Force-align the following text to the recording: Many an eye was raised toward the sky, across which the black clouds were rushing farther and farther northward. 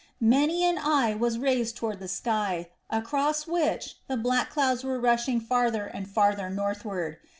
Many 0.19 0.63
an 0.65 0.79
eye 0.79 1.13
was 1.13 1.37
raised 1.37 1.77
toward 1.77 1.99
the 1.99 2.07
sky, 2.07 2.69
across 2.89 3.45
which 3.45 3.97
the 4.07 4.17
black 4.17 4.49
clouds 4.49 4.83
were 4.83 4.99
rushing 4.99 5.39
farther 5.39 5.83
and 5.85 6.09
farther 6.09 6.49
northward. 6.49 7.17